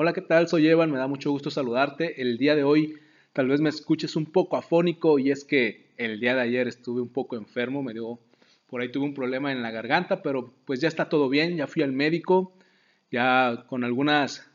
[0.00, 0.46] Hola, ¿qué tal?
[0.46, 2.22] Soy Evan, me da mucho gusto saludarte.
[2.22, 2.94] El día de hoy
[3.32, 7.00] tal vez me escuches un poco afónico y es que el día de ayer estuve
[7.00, 8.20] un poco enfermo, me dio,
[8.68, 11.66] por ahí tuve un problema en la garganta, pero pues ya está todo bien, ya
[11.66, 12.52] fui al médico,
[13.10, 14.48] ya con algunas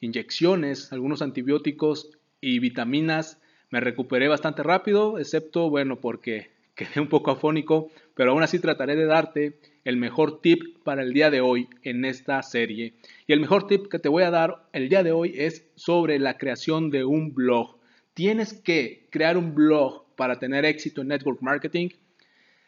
[0.00, 2.10] inyecciones, algunos antibióticos
[2.42, 3.40] y vitaminas
[3.70, 8.96] me recuperé bastante rápido, excepto, bueno, porque quedé un poco afónico, pero aún así trataré
[8.96, 12.94] de darte el mejor tip para el día de hoy en esta serie.
[13.26, 16.18] Y el mejor tip que te voy a dar el día de hoy es sobre
[16.18, 17.78] la creación de un blog.
[18.14, 21.88] ¿Tienes que crear un blog para tener éxito en network marketing?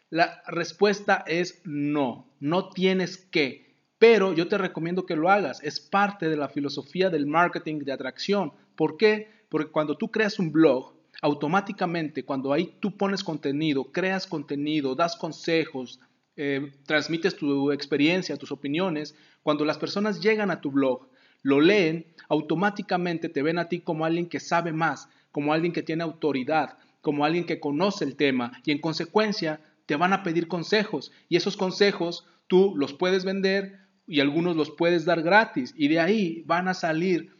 [0.09, 5.63] La respuesta es no, no tienes que, pero yo te recomiendo que lo hagas.
[5.63, 8.53] Es parte de la filosofía del marketing de atracción.
[8.75, 9.29] ¿Por qué?
[9.49, 15.15] Porque cuando tú creas un blog, automáticamente cuando ahí tú pones contenido, creas contenido, das
[15.15, 15.99] consejos,
[16.35, 21.07] eh, transmites tu experiencia, tus opiniones, cuando las personas llegan a tu blog,
[21.43, 25.83] lo leen, automáticamente te ven a ti como alguien que sabe más, como alguien que
[25.83, 30.47] tiene autoridad, como alguien que conoce el tema y en consecuencia te van a pedir
[30.47, 35.87] consejos y esos consejos tú los puedes vender y algunos los puedes dar gratis y
[35.87, 37.37] de ahí van a salir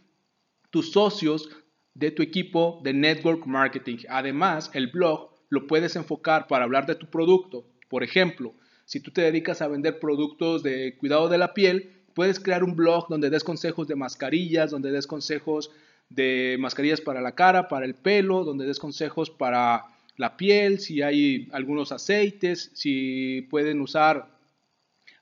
[0.70, 1.50] tus socios
[1.96, 3.98] de tu equipo de network marketing.
[4.10, 7.66] Además, el blog lo puedes enfocar para hablar de tu producto.
[7.90, 8.54] Por ejemplo,
[8.86, 12.76] si tú te dedicas a vender productos de cuidado de la piel, puedes crear un
[12.76, 15.72] blog donde des consejos de mascarillas, donde des consejos
[16.10, 19.86] de mascarillas para la cara, para el pelo, donde des consejos para
[20.18, 24.28] la piel, si hay algunos aceites, si pueden usar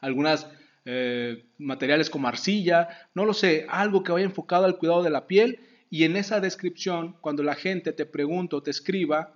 [0.01, 0.47] algunos
[0.85, 5.27] eh, materiales como arcilla, no lo sé, algo que vaya enfocado al cuidado de la
[5.27, 5.59] piel
[5.93, 9.35] y en esa descripción, cuando la gente te pregunta o te escriba,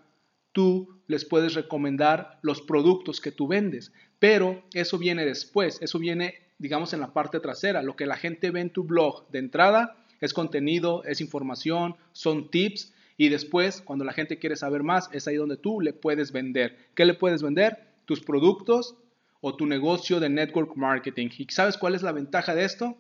[0.54, 3.94] tú les puedes recomendar los productos que tú vendes.
[4.18, 7.84] Pero eso viene después, eso viene, digamos, en la parte trasera.
[7.84, 12.50] Lo que la gente ve en tu blog de entrada es contenido, es información, son
[12.50, 12.92] tips.
[13.18, 16.88] Y después, cuando la gente quiere saber más, es ahí donde tú le puedes vender.
[16.96, 17.94] ¿Qué le puedes vender?
[18.06, 18.96] Tus productos
[19.42, 21.30] o tu negocio de network marketing.
[21.38, 22.98] ¿Y sabes cuál es la ventaja de esto?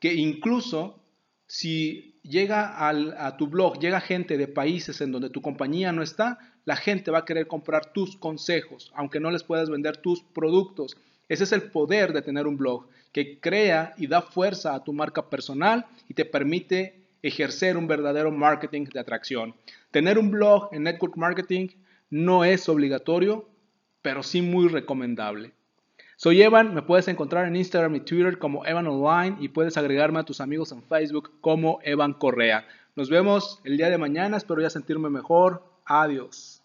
[0.00, 0.99] Que incluso
[1.50, 6.38] si llega a tu blog, llega gente de países en donde tu compañía no está,
[6.64, 10.96] la gente va a querer comprar tus consejos, aunque no les puedas vender tus productos.
[11.28, 14.92] Ese es el poder de tener un blog, que crea y da fuerza a tu
[14.92, 19.56] marca personal y te permite ejercer un verdadero marketing de atracción.
[19.90, 21.66] Tener un blog en network marketing
[22.10, 23.48] no es obligatorio,
[24.02, 25.50] pero sí muy recomendable.
[26.22, 30.20] Soy Evan, me puedes encontrar en Instagram y Twitter como Evan Online y puedes agregarme
[30.20, 32.68] a tus amigos en Facebook como Evan Correa.
[32.94, 35.64] Nos vemos el día de mañana, espero ya sentirme mejor.
[35.86, 36.59] Adiós.